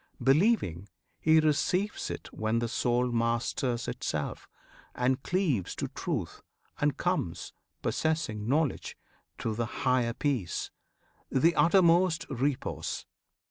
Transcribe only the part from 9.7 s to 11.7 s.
higher peace, The